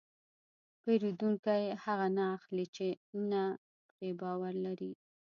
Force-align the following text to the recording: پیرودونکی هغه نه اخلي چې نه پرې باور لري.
پیرودونکی 0.83 1.63
هغه 1.83 2.07
نه 2.17 2.23
اخلي 2.35 2.65
چې 2.75 2.87
نه 3.31 3.43
پرې 3.91 4.09
باور 4.21 4.53
لري. 4.65 4.91